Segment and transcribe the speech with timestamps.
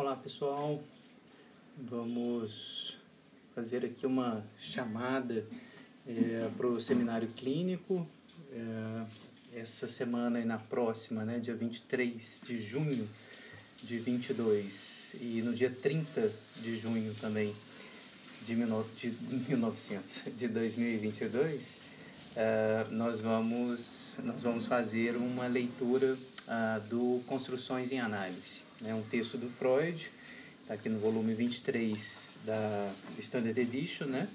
[0.00, 0.82] Olá pessoal,
[1.76, 2.96] vamos
[3.54, 5.44] fazer aqui uma chamada
[6.08, 8.08] é, para o seminário clínico
[8.50, 13.06] é, essa semana e na próxima, né, dia 23 de junho
[13.82, 16.32] de 22 e no dia 30
[16.62, 17.54] de junho também
[18.46, 19.10] de, de
[19.50, 21.82] 1900, de 2022,
[22.36, 29.02] é, nós, vamos, nós vamos fazer uma leitura uh, do Construções em Análise, né, um
[29.02, 30.10] texto do Freud,
[30.62, 34.28] está aqui no volume 23 da Standard Edition, né,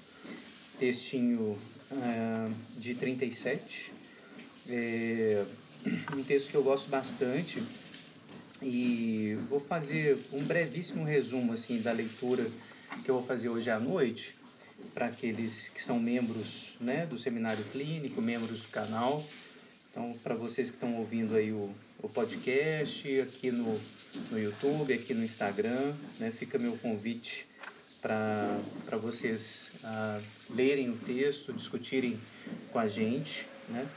[0.80, 1.58] textinho
[1.92, 3.92] uh, de 37,
[4.68, 5.46] é,
[6.16, 7.62] um texto que eu gosto bastante
[8.62, 12.46] e vou fazer um brevíssimo resumo assim da leitura
[13.04, 14.34] que eu vou fazer hoje à noite
[14.94, 19.26] para aqueles que são membros né, do seminário clínico, membros do canal.
[19.92, 21.74] Então, para vocês que estão ouvindo aí o,
[22.06, 23.80] o podcast aqui no,
[24.30, 27.48] no YouTube, aqui no Instagram, né, fica meu convite
[28.00, 32.20] para vocês uh, lerem o texto, discutirem
[32.72, 33.48] com a gente.
[33.68, 33.88] Né?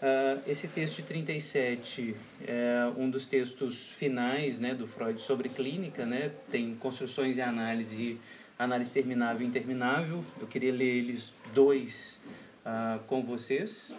[0.00, 6.06] Uh, esse texto de 37 é um dos textos finais né, do Freud sobre clínica,
[6.06, 6.32] né?
[6.50, 8.18] tem construções e análise,
[8.58, 10.24] análise terminável e interminável.
[10.40, 12.22] Eu queria ler eles dois
[12.64, 13.94] uh, com vocês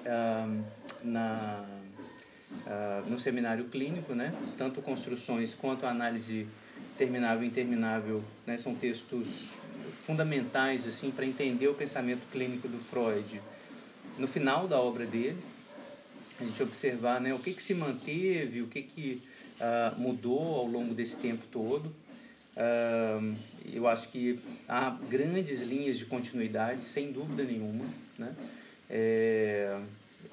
[1.04, 1.83] na
[2.66, 4.34] uh, no seminário clínico, né?
[4.58, 6.48] Tanto construções quanto análise
[6.98, 8.58] terminável e interminável, né?
[8.58, 9.50] São textos
[10.06, 13.42] fundamentais assim para entender o pensamento clínico do Freud.
[14.18, 15.38] No final da obra dele,
[16.40, 17.34] a gente observar, né?
[17.34, 19.22] O que que se manteve, o que que
[19.60, 21.88] uh, mudou ao longo desse tempo todo.
[22.56, 23.36] Uh,
[23.72, 27.86] eu acho que há grandes linhas de continuidade, sem dúvida nenhuma,
[28.18, 28.34] né?
[28.90, 29.80] É,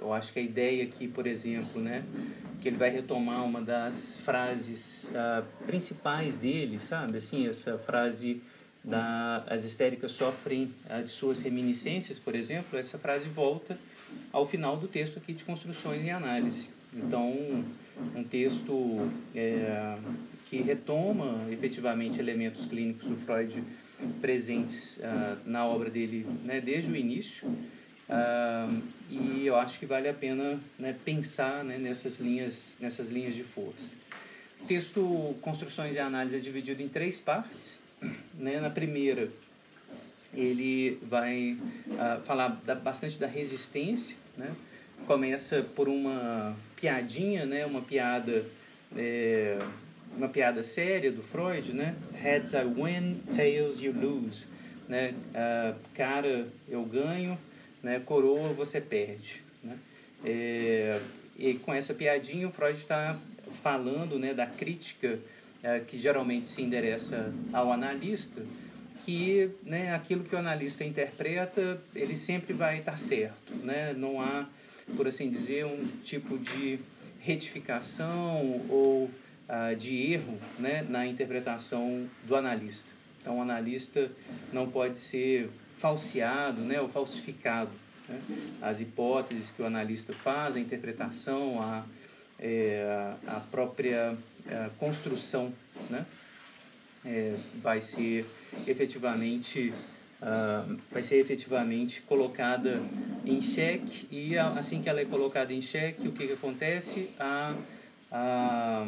[0.00, 2.04] eu acho que a ideia aqui, por exemplo, né,
[2.60, 7.18] que ele vai retomar uma das frases uh, principais dele, sabe?
[7.18, 8.42] Assim, essa frase
[8.82, 13.78] da as histéricas sofrem uh, de suas reminiscências, por exemplo, essa frase volta
[14.33, 16.70] ao final do texto aqui de construções em análise.
[16.92, 17.64] Então,
[18.16, 19.96] um texto é,
[20.46, 23.62] que retoma efetivamente elementos clínicos do Freud
[24.20, 27.46] presentes uh, na obra dele né, desde o início.
[29.10, 33.42] E eu acho que vale a pena né, pensar né, nessas, linhas, nessas linhas de
[33.42, 33.94] força.
[34.62, 37.82] O texto Construções e Análise é dividido em três partes.
[38.34, 38.60] Né?
[38.60, 39.28] Na primeira,
[40.32, 44.14] ele vai uh, falar da, bastante da resistência.
[44.36, 44.50] Né?
[45.06, 47.66] Começa por uma piadinha, né?
[47.66, 48.44] uma piada
[48.96, 49.58] é,
[50.16, 51.94] uma piada séria do Freud, né?
[52.14, 54.46] Heads I win, tails you lose.
[54.88, 55.14] Né?
[55.30, 57.38] Uh, cara, eu ganho,
[57.83, 58.01] né?
[58.05, 59.42] coroa você perde.
[59.63, 59.79] Né?
[60.24, 61.01] É,
[61.39, 63.18] e com essa piadinha o Freud está
[63.63, 65.18] falando né, da crítica
[65.63, 68.42] é, que geralmente se endereça ao analista,
[69.05, 73.55] que né, aquilo que o analista interpreta, ele sempre vai estar certo.
[73.63, 73.95] Né?
[73.95, 74.46] Não há,
[74.96, 76.79] por assim dizer, um tipo de
[77.20, 79.11] retificação ou
[79.52, 82.89] ah, de erro né, na interpretação do analista.
[83.20, 84.08] Então, o analista
[84.52, 87.70] não pode ser falseado né, ou falsificado.
[88.08, 88.20] Né?
[88.61, 91.85] As hipóteses que o analista faz, a interpretação, a,
[92.39, 95.52] é, a própria a é, construção
[95.89, 96.05] né?
[97.02, 98.27] É, vai ser
[98.67, 99.73] efetivamente
[100.20, 102.79] uh, vai ser efetivamente colocada
[103.24, 107.55] em xeque e assim que ela é colocada em xeque o que, que acontece a
[108.13, 108.85] ah,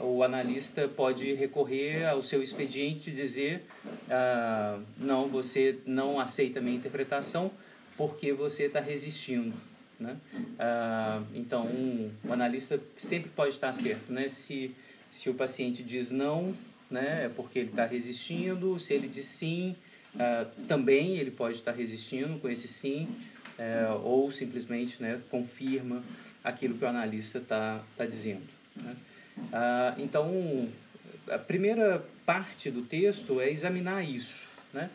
[0.00, 3.64] o analista pode recorrer ao seu expediente e dizer
[4.10, 7.50] ah, não, você não aceita a minha interpretação
[7.96, 9.54] porque você está resistindo.
[9.98, 10.16] Né?
[10.58, 14.12] Ah, então, um, o analista sempre pode estar certo.
[14.12, 14.28] Né?
[14.28, 14.74] Se,
[15.10, 16.54] se o paciente diz não,
[16.90, 18.78] né, é porque ele está resistindo.
[18.78, 19.74] Se ele diz sim,
[20.18, 23.08] ah, também ele pode estar resistindo com esse sim,
[23.58, 26.02] é, ou simplesmente né, confirma
[26.44, 28.42] aquilo que o analista está tá dizendo.
[28.76, 28.96] Né?
[29.52, 30.68] Ah, então,
[31.30, 34.44] a primeira parte do texto é examinar isso.
[34.72, 34.90] Né?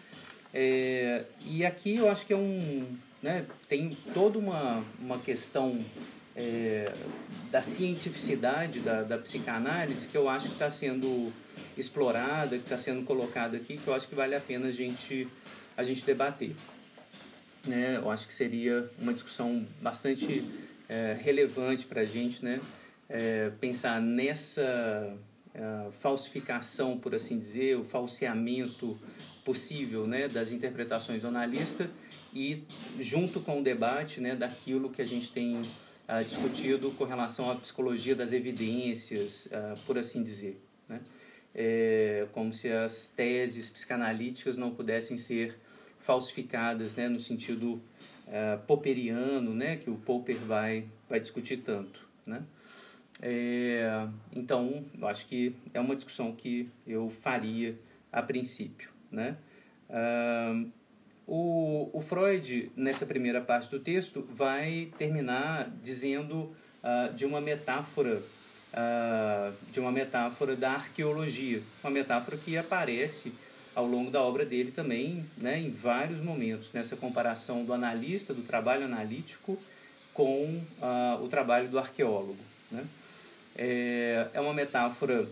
[0.53, 2.85] É, e aqui eu acho que é um,
[3.21, 5.79] né, tem toda uma, uma questão
[6.35, 6.91] é,
[7.51, 11.31] da cientificidade da, da psicanálise que eu acho que está sendo
[11.77, 15.27] explorada, que está sendo colocada aqui, que eu acho que vale a pena a gente,
[15.77, 16.53] a gente debater.
[17.65, 17.97] Né?
[17.97, 20.43] Eu acho que seria uma discussão bastante
[20.89, 22.59] é, relevante para a gente, né?
[23.11, 25.13] é, pensar nessa
[25.61, 28.97] é, falsificação, por assim dizer, o falseamento
[29.45, 31.89] possível né, das interpretações do analista
[32.33, 32.63] e
[32.99, 35.61] junto com o debate né, daquilo que a gente tem
[36.07, 40.61] ah, discutido com relação à psicologia das evidências, ah, por assim dizer.
[40.87, 40.99] Né?
[41.53, 45.57] é, como se as teses psicanalíticas não pudessem ser
[45.99, 47.73] falsificadas, né, no sentido
[48.27, 52.41] uh, popperiano, né, que o Popper vai, vai discutir tanto, né.
[53.21, 57.77] É, então, eu acho que é uma discussão que eu faria
[58.11, 59.37] a princípio, né.
[59.89, 60.71] Uh,
[61.27, 68.17] o, o Freud, nessa primeira parte do texto, vai terminar dizendo uh, de uma metáfora
[68.73, 73.33] uh, de uma metáfora da arqueologia, uma metáfora que aparece
[73.75, 78.41] ao longo da obra dele também, né, em vários momentos, nessa comparação do analista, do
[78.41, 79.57] trabalho analítico,
[80.13, 80.61] com
[81.21, 82.35] o trabalho do arqueólogo.
[82.69, 82.83] Né?
[83.55, 85.27] É, é uma metáfora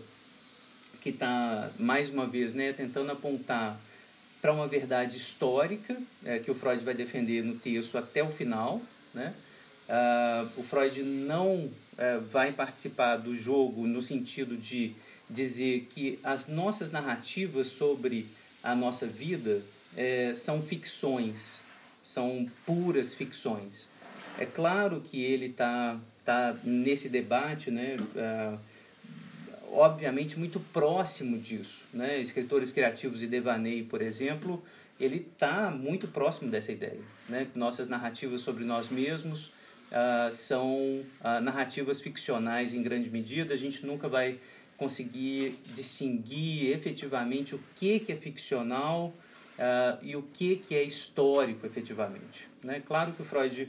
[1.00, 3.80] que está, mais uma vez, né, tentando apontar
[4.40, 8.80] para uma verdade histórica, é, que o Freud vai defender no texto até o final.
[9.12, 9.34] Né?
[9.88, 14.94] Uh, o Freud não é, vai participar do jogo no sentido de
[15.28, 18.26] dizer que as nossas narrativas sobre
[18.62, 19.62] a nossa vida
[19.96, 21.62] é, são ficções,
[22.02, 23.88] são puras ficções.
[24.38, 28.54] É claro que ele está tá nesse debate, né, é,
[29.72, 31.80] obviamente muito próximo disso.
[31.92, 32.20] Né?
[32.20, 34.62] Escritores criativos e devaneio, por exemplo,
[34.98, 37.00] ele está muito próximo dessa ideia.
[37.28, 37.46] Né?
[37.54, 43.54] Nossas narrativas sobre nós mesmos uh, são uh, narrativas ficcionais em grande medida.
[43.54, 44.38] A gente nunca vai
[44.76, 49.12] conseguir distinguir efetivamente o que, que é ficcional
[49.58, 52.48] uh, e o que, que é histórico efetivamente.
[52.62, 52.82] Né?
[52.84, 53.68] Claro que o Freud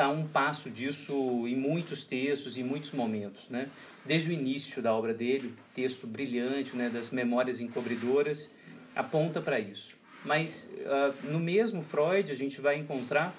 [0.00, 1.12] está um passo disso
[1.46, 3.50] em muitos textos, em muitos momentos.
[3.50, 3.68] Né?
[4.06, 8.50] Desde o início da obra dele, texto brilhante né, das Memórias Encobridoras,
[8.96, 9.90] aponta para isso.
[10.24, 13.34] Mas uh, no mesmo Freud a gente vai encontrar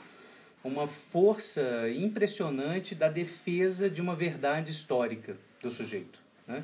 [0.64, 6.20] uma força impressionante da defesa de uma verdade histórica do sujeito.
[6.48, 6.64] Né?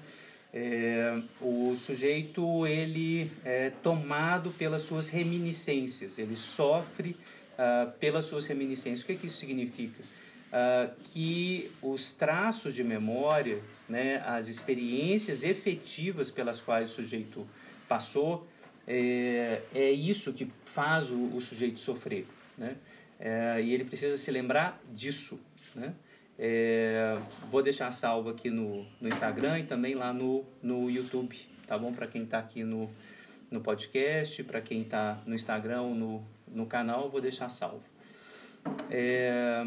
[0.54, 7.16] É, o sujeito ele é tomado pelas suas reminiscências, ele sofre
[7.58, 9.02] uh, pelas suas reminiscências.
[9.02, 10.02] O que, é que isso significa?
[10.48, 13.60] Uh, que os traços de memória,
[13.90, 17.48] né, as experiências efetivas pelas quais o sujeito
[17.88, 18.48] passou,
[18.88, 22.26] é, é isso que faz o, o sujeito sofrer.
[22.58, 22.76] Né?
[23.20, 25.38] É, e ele precisa se lembrar disso.
[25.76, 25.94] Né?
[26.40, 27.18] É,
[27.48, 31.92] vou deixar salvo aqui no, no Instagram e também lá no, no YouTube, tá bom?
[31.92, 32.90] Para quem está aqui no,
[33.52, 37.84] no podcast, para quem está no Instagram ou no, no canal, vou deixar salvo.
[38.90, 39.66] É,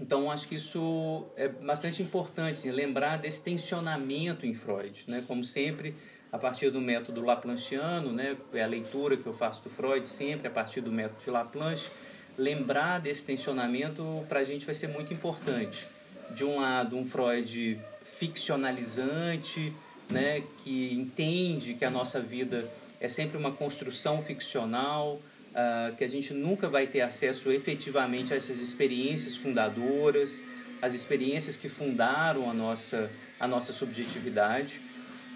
[0.00, 5.24] então, acho que isso é bastante importante, assim, lembrar desse tensionamento em Freud, né?
[5.26, 5.94] Como sempre,
[6.30, 8.36] a partir do método Laplanchiano, né?
[8.52, 11.90] É a leitura que eu faço do Freud sempre a partir do método de Laplanche
[12.38, 15.84] lembrar desse tensionamento para a gente vai ser muito importante.
[16.30, 19.72] De um lado, um Freud ficcionalizante,
[20.08, 22.64] né, que entende que a nossa vida
[23.00, 28.36] é sempre uma construção ficcional, uh, que a gente nunca vai ter acesso efetivamente a
[28.36, 30.40] essas experiências fundadoras,
[30.80, 34.80] as experiências que fundaram a nossa, a nossa subjetividade,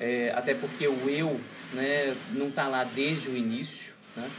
[0.00, 1.40] é, até porque o eu
[1.72, 3.92] né, não está lá desde o início.
[4.16, 4.30] Né?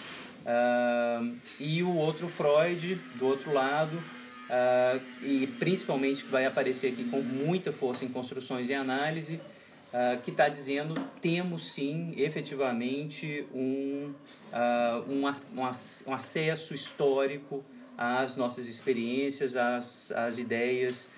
[0.46, 7.06] Uh, e o outro Freud, do outro lado, uh, e principalmente que vai aparecer aqui
[7.06, 9.40] com muita força em construções e análise,
[9.94, 14.14] uh, que está dizendo temos sim, efetivamente, um,
[15.08, 15.62] um, um,
[16.08, 17.64] um, acesso histórico
[17.98, 21.10] às nossas experiências, às, às ideias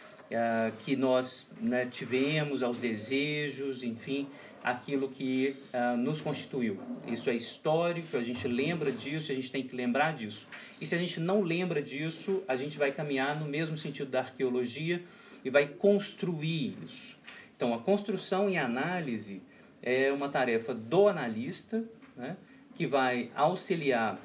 [0.79, 4.27] que nós né, tivemos, aos desejos, enfim,
[4.65, 6.79] aquilo que uh, nos constituiu.
[7.07, 10.47] Isso é histórico, a gente lembra disso, a gente tem que lembrar disso.
[10.81, 14.21] E se a gente não lembra disso, a gente vai caminhar no mesmo sentido da
[14.21, 15.03] arqueologia
[15.43, 17.14] e vai construir isso.
[17.55, 19.41] Então, a construção e análise
[19.81, 21.83] é uma tarefa do analista,
[22.15, 22.35] né,
[22.73, 24.19] que vai auxiliar,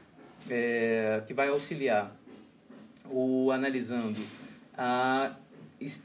[0.49, 2.14] é, que vai auxiliar
[3.06, 4.20] o analisando
[4.76, 5.32] a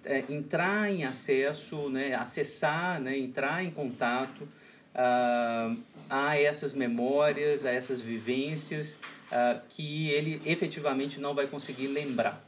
[0.06, 4.48] é, entrar em acesso, né, acessar, né, entrar em contato
[4.96, 5.78] uh,
[6.10, 9.00] a essas memórias, a essas vivências
[9.32, 12.45] uh, que ele efetivamente não vai conseguir lembrar.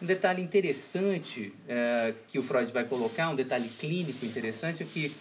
[0.00, 5.14] Um detalhe interessante uh, que o Freud vai colocar, um detalhe clínico interessante, é que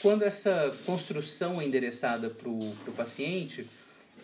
[0.00, 3.66] quando essa construção é endereçada para o paciente,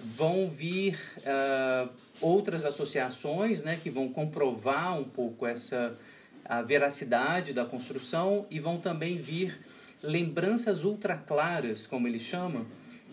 [0.02, 5.96] vão vir uh, outras associações né, que vão comprovar um pouco essa
[6.44, 9.58] a veracidade da construção e vão também vir
[10.02, 12.66] lembranças ultra claras, como ele chama,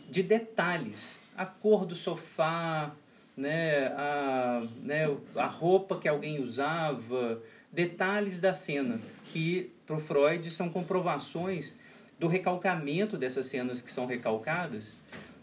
[0.10, 1.20] de detalhes.
[1.38, 2.92] A cor do sofá,
[3.36, 10.50] né, a, né, a roupa que alguém usava, detalhes da cena, que para o Freud
[10.52, 11.80] são comprovações
[12.20, 15.00] do recalcamento dessas cenas que são recalcadas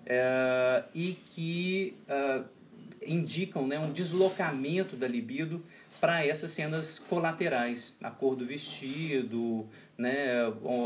[0.07, 2.45] é, e que uh,
[3.05, 5.63] indicam né, um deslocamento da libido
[6.01, 9.67] para essas cenas colaterais, a cor do vestido,
[9.97, 10.43] né,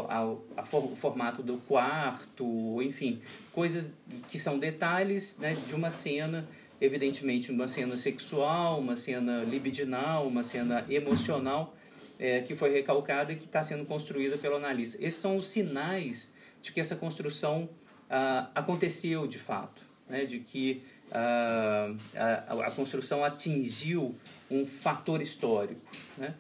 [0.09, 3.21] a, a, o formato do quarto, enfim,
[3.53, 3.93] coisas
[4.31, 6.49] que são detalhes né, de uma cena,
[6.83, 11.77] evidentemente uma cena sexual, uma cena libidinal, uma cena emocional,
[12.19, 14.99] é, que foi recalcada e que está sendo construída pelo analista.
[15.01, 17.69] Esses são os sinais de que essa construção
[18.11, 24.15] ah, aconteceu de fato, né, de que ah, a, a, construção atingiu
[24.51, 25.81] um fator histórico.
[26.19, 26.35] Né?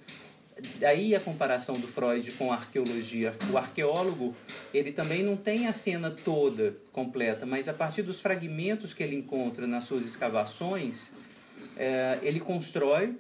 [0.79, 3.35] Daí a comparação do Freud com a arqueologia.
[3.53, 4.35] O arqueólogo,
[4.73, 9.17] ele também não tem a cena toda completa, mas a partir dos fragmentos que ele
[9.17, 11.13] encontra nas suas escavações,
[11.77, 13.17] é, ele constrói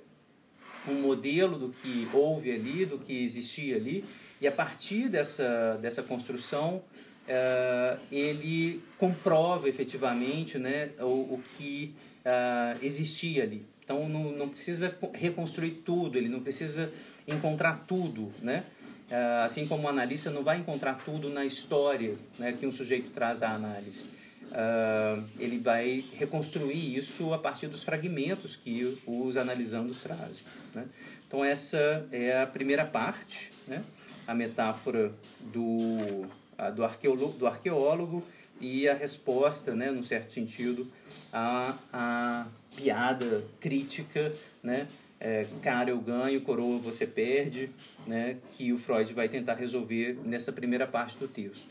[0.88, 4.04] um modelo do que houve ali, do que existia ali,
[4.40, 6.82] e a partir dessa, dessa construção,
[7.28, 11.94] uh, ele comprova efetivamente né, o, o que
[12.26, 13.64] uh, existia ali.
[13.92, 16.90] Então não, não precisa reconstruir tudo, ele não precisa
[17.28, 18.64] encontrar tudo, né?
[19.10, 23.10] Uh, assim como o analista não vai encontrar tudo na história né, que um sujeito
[23.10, 24.04] traz à análise.
[24.44, 30.46] Uh, ele vai reconstruir isso a partir dos fragmentos que os analisandos trazem.
[30.74, 30.86] Né?
[31.28, 33.84] Então essa é a primeira parte, né?
[34.26, 36.26] a metáfora do
[36.74, 38.24] do, arqueólogo, do arqueólogo
[38.60, 40.86] e a resposta, né, num certo sentido,
[41.32, 42.46] à, à
[42.76, 44.86] piada crítica, né,
[45.20, 47.70] é, cara eu ganho, coroa você perde,
[48.06, 51.68] né, que o Freud vai tentar resolver nessa primeira parte do texto.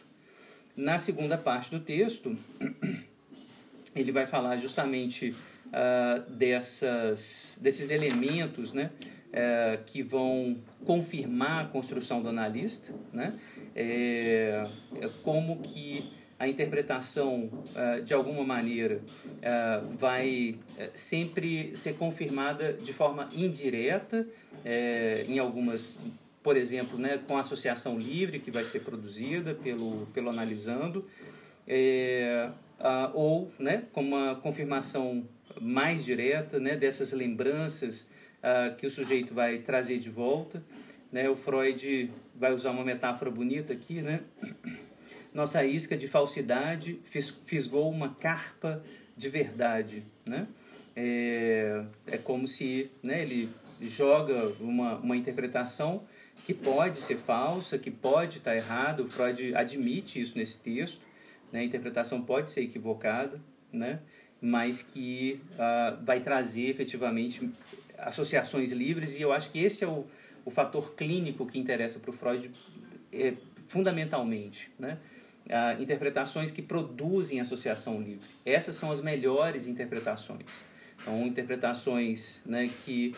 [0.76, 2.34] Na segunda parte do texto,
[3.94, 5.36] ele vai falar justamente
[5.68, 13.38] uh, dessas, desses elementos né, uh, que vão confirmar a construção do analista, né,
[13.76, 14.64] é,
[15.02, 16.10] é como que
[16.42, 19.00] a interpretação, é, de alguma maneira,
[19.44, 20.56] é, vai
[20.92, 24.28] sempre ser confirmada de forma indireta,
[25.28, 26.00] em algumas,
[26.42, 31.08] por exemplo, né, com a associação livre que vai ser produzida pelo, pelo analisando,
[33.14, 35.24] ou né, com uma confirmação
[35.60, 38.12] mais direta né, dessas lembranças
[38.78, 40.64] que o sujeito vai trazer de volta.
[41.12, 41.30] Né?
[41.30, 44.22] O Freud vai usar uma metáfora bonita aqui, né?
[45.34, 47.00] Nossa isca de falsidade
[47.46, 48.84] fisgou uma carpa
[49.16, 50.48] de verdade, né?
[50.96, 56.04] É, é como se né, ele joga uma, uma interpretação
[56.46, 59.04] que pode ser falsa, que pode estar errada.
[59.04, 61.02] O Freud admite isso nesse texto.
[61.52, 61.62] Né?
[61.62, 63.40] A interpretação pode ser equivocada,
[63.72, 64.00] né?
[64.42, 67.50] mas que uh, vai trazer efetivamente
[67.98, 69.18] associações livres.
[69.18, 70.06] E eu acho que esse é o,
[70.44, 72.50] o fator clínico que interessa para o Freud
[73.14, 73.34] é,
[73.68, 74.98] fundamentalmente, né?
[75.50, 78.26] Ah, interpretações que produzem associação livre.
[78.46, 80.64] Essas são as melhores interpretações.
[81.04, 83.14] São interpretações né, que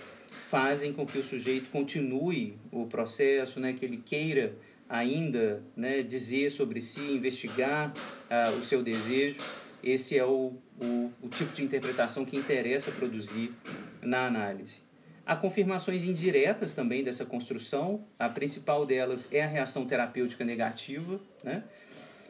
[0.50, 4.56] fazem com que o sujeito continue o processo, né, que ele queira
[4.90, 7.94] ainda né, dizer sobre si, investigar
[8.30, 9.40] ah, o seu desejo.
[9.84, 13.54] Esse é o, o, o tipo de interpretação que interessa produzir
[14.02, 14.82] na análise.
[15.26, 18.06] Há confirmações indiretas também dessa construção.
[18.20, 21.64] A principal delas é a reação terapêutica negativa, né?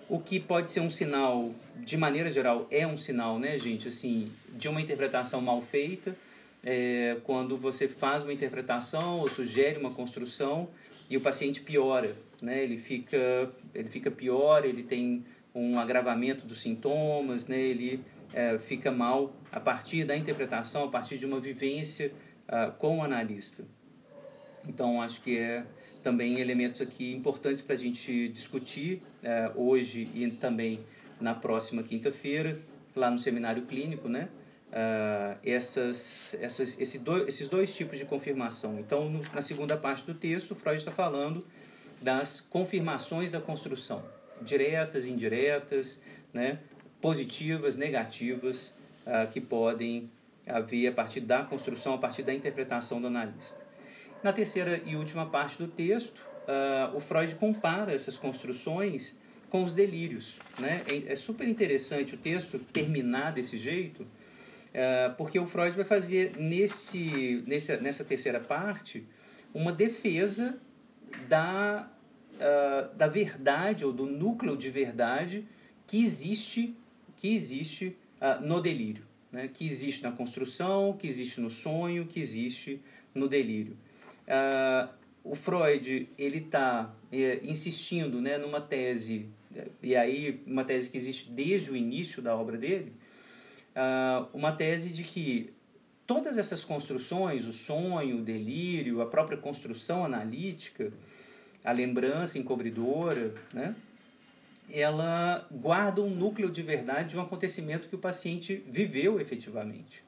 [0.09, 4.31] O que pode ser um sinal, de maneira geral, é um sinal, né, gente, assim,
[4.49, 6.15] de uma interpretação mal feita.
[6.63, 10.69] É, quando você faz uma interpretação ou sugere uma construção
[11.09, 12.63] e o paciente piora, né?
[12.63, 17.59] Ele fica, ele fica pior, ele tem um agravamento dos sintomas, né?
[17.59, 18.01] Ele
[18.33, 22.11] é, fica mal a partir da interpretação, a partir de uma vivência
[22.47, 23.63] uh, com o analista.
[24.67, 25.63] Então, acho que é
[26.03, 30.81] também elementos aqui importantes para a gente discutir uh, hoje e também
[31.19, 32.59] na próxima quinta-feira,
[32.95, 34.27] lá no seminário clínico, né?
[34.69, 38.79] Uh, essas, essas, esse do, esses dois tipos de confirmação.
[38.79, 41.45] Então, no, na segunda parte do texto, Freud está falando
[42.01, 44.03] das confirmações da construção,
[44.41, 46.01] diretas, indiretas,
[46.33, 46.59] né?
[46.99, 50.09] positivas, negativas, uh, que podem
[50.45, 53.62] haver a partir da construção, a partir da interpretação do analista.
[54.23, 59.73] Na terceira e última parte do texto, uh, o Freud compara essas construções com os
[59.73, 60.37] delírios.
[60.59, 60.81] Né?
[60.87, 66.35] É, é super interessante o texto terminar desse jeito, uh, porque o Freud vai fazer
[66.37, 69.05] nesse, nessa, nessa terceira parte
[69.53, 70.57] uma defesa
[71.27, 71.91] da,
[72.35, 75.45] uh, da verdade ou do núcleo de verdade
[75.85, 76.75] que existe,
[77.17, 77.97] que existe
[78.41, 79.03] no delírio
[79.33, 82.79] né, que existe na construção, que existe no sonho, que existe
[83.15, 83.75] no delírio.
[84.27, 84.89] Uh,
[85.23, 89.27] o Freud ele está é, insistindo né, numa tese,
[89.81, 92.91] e aí uma tese que existe desde o início da obra dele,
[93.75, 95.53] uh, uma tese de que
[96.05, 100.91] todas essas construções, o sonho, o delírio, a própria construção analítica,
[101.63, 103.75] a lembrança encobridora, né,
[104.69, 110.03] ela guarda um núcleo de verdade de um acontecimento que o paciente viveu efetivamente.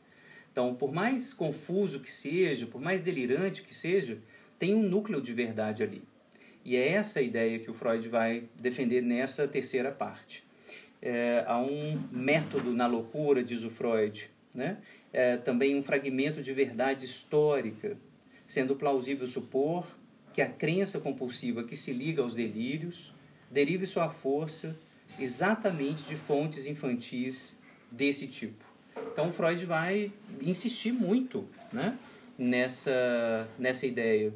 [0.56, 4.18] Então, por mais confuso que seja, por mais delirante que seja,
[4.58, 6.02] tem um núcleo de verdade ali.
[6.64, 10.46] E é essa a ideia que o Freud vai defender nessa terceira parte.
[11.02, 14.78] É, há um método na loucura, diz o Freud, né?
[15.12, 17.98] É, também um fragmento de verdade histórica,
[18.48, 19.86] sendo plausível supor
[20.34, 23.14] que a crença compulsiva que se liga aos delírios
[23.52, 24.74] derive sua força
[25.20, 27.60] exatamente de fontes infantis
[27.92, 28.65] desse tipo.
[29.12, 30.12] Então Freud vai
[30.42, 31.98] insistir muito né,
[32.38, 34.30] nessa, nessa ideia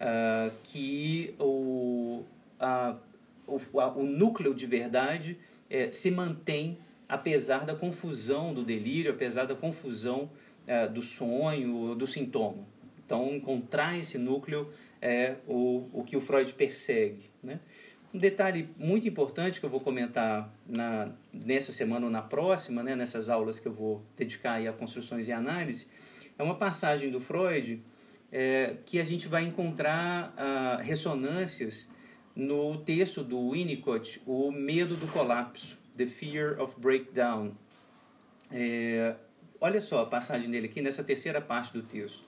[0.00, 2.22] uh, que o,
[2.58, 2.96] a,
[3.46, 9.44] o, a, o núcleo de verdade é, se mantém apesar da confusão do delírio, apesar
[9.44, 10.30] da confusão
[10.66, 12.66] uh, do sonho, do sintoma.
[13.04, 14.68] Então, encontrar esse núcleo
[15.00, 17.30] é o, o que o Freud persegue.
[17.42, 17.60] Né?
[18.16, 22.96] Um detalhe muito importante que eu vou comentar na, nessa semana ou na próxima, né,
[22.96, 25.86] nessas aulas que eu vou dedicar a construções e análise,
[26.38, 27.82] é uma passagem do Freud
[28.32, 31.92] é, que a gente vai encontrar ah, ressonâncias
[32.34, 37.52] no texto do Winnicott, O Medo do Colapso, The Fear of Breakdown.
[38.50, 39.14] É,
[39.60, 42.24] olha só a passagem dele aqui nessa terceira parte do texto.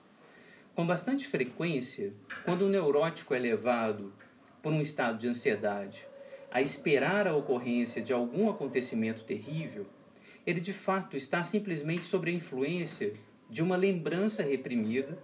[0.75, 2.13] Com bastante frequência,
[2.45, 4.13] quando o neurótico é levado
[4.61, 6.09] por um estado de ansiedade
[6.51, 9.85] a esperar a ocorrência de algum acontecimento terrível,
[10.45, 13.13] ele de fato está simplesmente sob a influência
[13.49, 15.17] de uma lembrança reprimida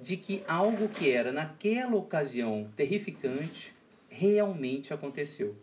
[0.00, 3.72] de que algo que era naquela ocasião terrificante
[4.08, 5.54] realmente aconteceu.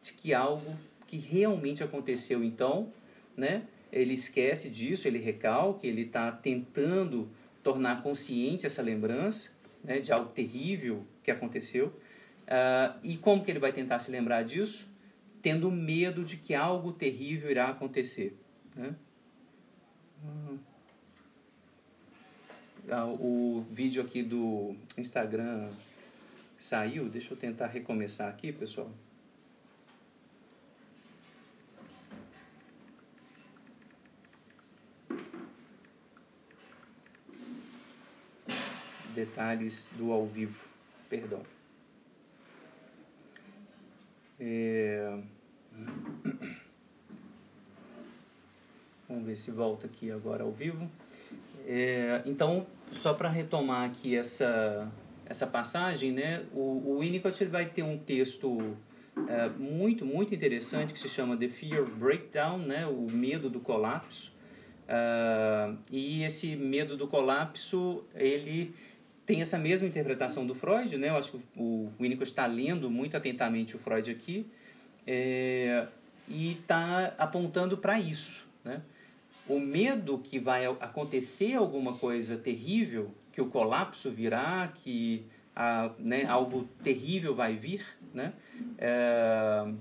[0.00, 2.92] De que algo que realmente aconteceu então,
[3.36, 3.62] né?
[3.92, 7.28] Ele esquece disso, ele recalca, ele está tentando
[7.62, 9.50] tornar consciente essa lembrança
[9.82, 11.92] né, de algo terrível que aconteceu
[12.44, 14.86] Uh, e como que ele vai tentar se lembrar disso?
[15.40, 18.38] Tendo medo de que algo terrível irá acontecer.
[18.74, 18.94] Né?
[20.22, 20.58] Uh,
[23.18, 25.70] o vídeo aqui do Instagram
[26.58, 27.08] saiu.
[27.08, 28.90] Deixa eu tentar recomeçar aqui, pessoal.
[39.14, 40.68] Detalhes do ao vivo.
[41.08, 41.42] Perdão.
[44.38, 45.18] É...
[49.08, 50.90] Vamos ver se volta aqui agora ao vivo.
[51.66, 54.90] É, então, só para retomar aqui essa,
[55.26, 58.76] essa passagem, né, o, o Winnicott ele vai ter um texto
[59.28, 64.32] é, muito, muito interessante que se chama The Fear Breakdown, né, o medo do colapso.
[64.84, 68.74] Uh, e esse medo do colapso, ele
[69.26, 71.08] tem essa mesma interpretação do Freud, né?
[71.08, 74.46] Eu acho que o Winnicott está lendo muito atentamente o Freud aqui
[75.06, 75.86] é,
[76.28, 78.82] e está apontando para isso, né?
[79.46, 86.24] O medo que vai acontecer alguma coisa terrível, que o colapso virá, que a, né,
[86.24, 88.32] algo terrível vai vir, né?
[88.78, 89.72] É,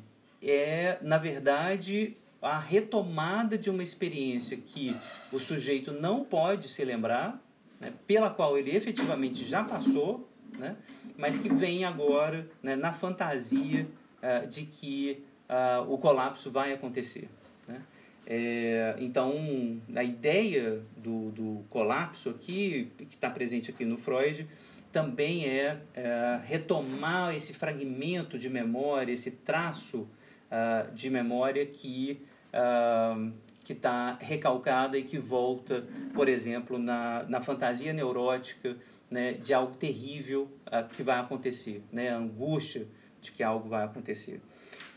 [0.42, 4.96] é, na verdade, a retomada de uma experiência que
[5.32, 7.42] o sujeito não pode se lembrar,
[7.84, 10.76] né, pela qual ele efetivamente já passou, né,
[11.18, 13.88] mas que vem agora né, na fantasia
[14.22, 17.30] uh, de que uh, o colapso vai acontecer.
[17.68, 17.82] Né?
[18.26, 24.48] É, então, a ideia do, do colapso aqui, que está presente aqui no Freud,
[24.94, 32.22] também é, é, retomar esse fragmento de memória, esse traço uh, de memória que
[32.54, 38.76] uh, que está recalcada e que volta, por exemplo, na, na fantasia neurótica
[39.10, 42.88] né, de algo terrível uh, que vai acontecer, né, a angústia
[43.22, 44.42] de que algo vai acontecer.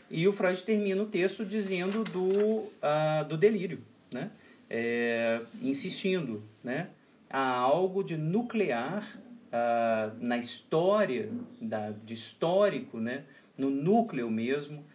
[0.09, 3.79] E o Freud termina o texto dizendo do, uh, do delírio,
[4.11, 4.31] né,
[4.69, 6.89] é, insistindo, né,
[7.29, 9.03] há algo de nuclear
[9.47, 11.29] uh, na história,
[11.61, 13.23] da, de histórico, né,
[13.57, 14.85] no núcleo mesmo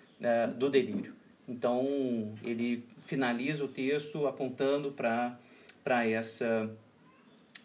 [0.57, 1.13] do delírio.
[1.49, 6.71] Então, ele finaliza o texto apontando para essa,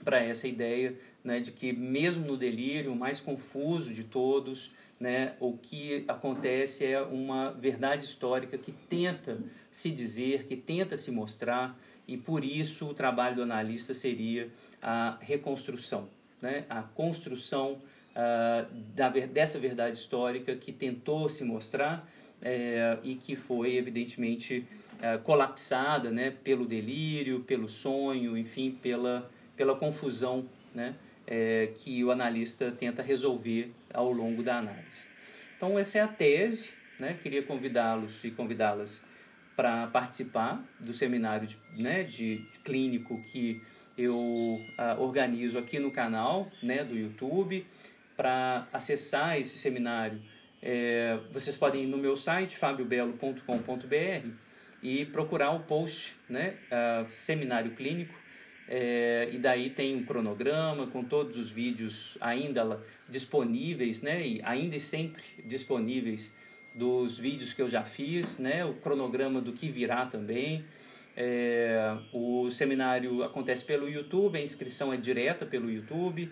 [0.06, 6.04] essa ideia né, de que, mesmo no delírio, mais confuso de todos, né, o que
[6.08, 9.38] acontece é uma verdade histórica que tenta
[9.70, 14.50] se dizer, que tenta se mostrar, e por isso o trabalho do analista seria
[14.82, 16.10] a reconstrução,
[16.42, 22.10] né, a construção uh, da, dessa verdade histórica que tentou se mostrar
[22.42, 24.66] é, e que foi, evidentemente,
[25.02, 30.96] é, colapsada né, pelo delírio, pelo sonho, enfim, pela, pela confusão né,
[31.26, 35.06] é, que o analista tenta resolver ao longo da análise.
[35.56, 36.72] Então, essa é a tese.
[37.00, 37.18] Né?
[37.22, 39.04] Queria convidá-los e convidá-las
[39.56, 43.62] para participar do seminário de, né, de clínico que
[43.98, 47.66] eu uh, organizo aqui no canal né, do YouTube.
[48.16, 50.20] Para acessar esse seminário,
[50.62, 54.30] é, vocês podem ir no meu site, fabiobelo.com.br,
[54.82, 58.14] e procurar o post, né, uh, Seminário Clínico,
[58.70, 64.76] é, e daí tem um cronograma com todos os vídeos ainda disponíveis, né, e ainda
[64.76, 66.36] e sempre disponíveis
[66.76, 70.64] dos vídeos que eu já fiz, né, o cronograma do que virá também.
[71.16, 76.32] É, o seminário acontece pelo YouTube, a inscrição é direta pelo YouTube.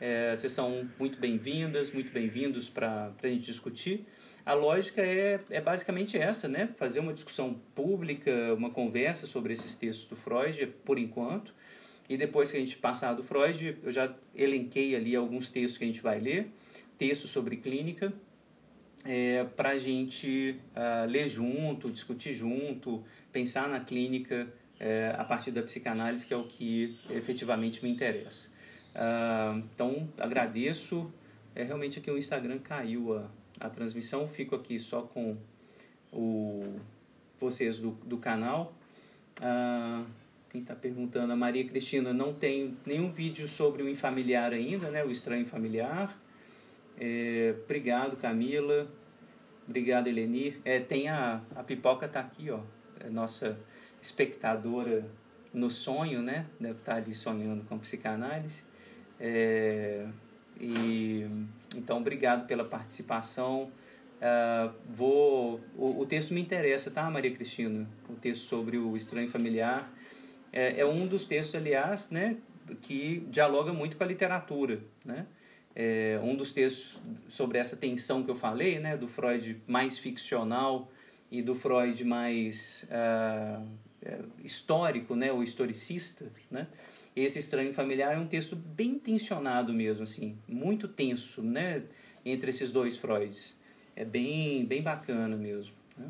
[0.00, 4.06] É, vocês são muito bem-vindas, muito bem-vindos para a gente discutir.
[4.46, 6.70] A lógica é, é basicamente essa, né?
[6.78, 11.54] Fazer uma discussão pública, uma conversa sobre esses textos do Freud, por enquanto.
[12.08, 15.84] E depois que a gente passar do Freud, eu já elenquei ali alguns textos que
[15.84, 16.50] a gente vai ler,
[16.96, 18.10] textos sobre clínica,
[19.04, 25.50] é, para a gente uh, ler junto, discutir junto, pensar na clínica é, a partir
[25.50, 28.49] da psicanálise, que é o que efetivamente me interessa.
[28.94, 31.12] Uh, então, agradeço.
[31.54, 35.36] É, realmente aqui o Instagram caiu a, a transmissão, fico aqui só com
[36.12, 36.76] o,
[37.38, 38.74] vocês do, do canal.
[39.40, 40.06] Uh,
[40.50, 45.04] quem está perguntando, a Maria Cristina, não tem nenhum vídeo sobre o infamiliar ainda, né?
[45.04, 46.18] O estranho familiar.
[46.98, 48.88] É, obrigado, Camila.
[49.66, 50.60] Obrigado, Elenir.
[50.64, 52.60] É, tem a, a pipoca tá aqui, ó.
[52.98, 53.56] É nossa
[54.02, 55.08] espectadora
[55.54, 56.46] no sonho, né?
[56.58, 58.62] Deve estar tá ali sonhando com psicanálise.
[59.20, 60.06] É,
[60.58, 61.26] e
[61.76, 63.70] então, obrigado pela participação.
[64.20, 67.88] Uh, vou o, o, texto me interessa, tá, Maria Cristina?
[68.08, 69.90] O texto sobre o estranho familiar
[70.52, 72.36] é, é um dos textos, aliás, né,
[72.82, 75.26] que dialoga muito com a literatura, né?
[75.74, 80.90] É um dos textos sobre essa tensão que eu falei, né, do Freud mais ficcional
[81.30, 83.64] e do Freud mais uh,
[84.42, 86.66] histórico, né, o historicista, né?
[87.14, 91.82] Esse Estranho Familiar é um texto bem tensionado mesmo, assim, muito tenso, né,
[92.24, 93.58] entre esses dois Freuds.
[93.96, 95.74] É bem, bem bacana mesmo.
[95.96, 96.06] Né?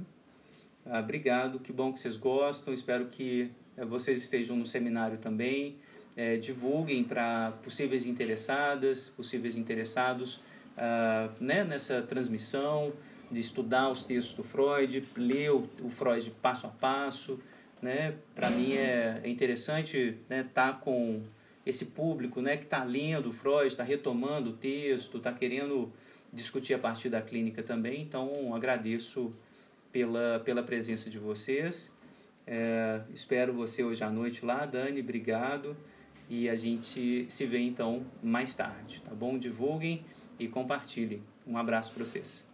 [0.86, 2.72] Ah, obrigado, que bom que vocês gostam.
[2.72, 5.76] Espero que eh, vocês estejam no seminário também.
[6.16, 10.40] É, divulguem para possíveis interessadas, possíveis interessados
[10.76, 12.92] ah, né, nessa transmissão,
[13.30, 17.38] de estudar os textos do Freud, ler o, o Freud passo a passo,
[17.82, 18.14] né?
[18.34, 21.22] Para mim é, é interessante estar né, tá com
[21.64, 25.92] esse público né, que está lendo Freud, está retomando o texto, está querendo
[26.32, 28.02] discutir a partir da clínica também.
[28.02, 29.32] Então, agradeço
[29.92, 31.94] pela, pela presença de vocês.
[32.46, 35.76] É, espero você hoje à noite lá, Dani, obrigado.
[36.28, 39.36] E a gente se vê então mais tarde, tá bom?
[39.36, 40.04] Divulguem
[40.38, 41.22] e compartilhem.
[41.46, 42.49] Um abraço para vocês.